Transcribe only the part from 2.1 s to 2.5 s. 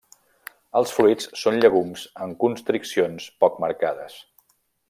amb